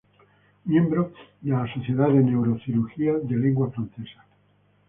[0.65, 4.25] Miembro de la Sociedad de Neurocirugía de Lengua Francesa.